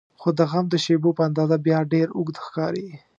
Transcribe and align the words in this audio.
خو 0.19 0.29
د 0.37 0.39
غم 0.51 0.65
د 0.71 0.75
شیبو 0.83 1.09
په 1.17 1.21
اندازه 1.27 1.55
بیا 1.65 1.79
ډېر 1.93 2.07
اوږد 2.17 2.37
ښکاري. 2.45 2.87